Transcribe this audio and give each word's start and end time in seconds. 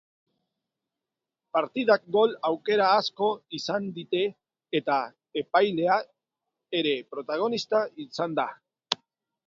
Partidak 1.57 2.07
gol 2.15 2.33
aukera 2.49 2.87
asko 3.03 3.29
izan 3.59 3.87
dite 3.99 4.25
eta 4.81 4.99
epailea 5.45 6.01
ere 6.83 6.99
protagonista 7.15 7.87
izan 8.11 8.39
da. 8.43 8.53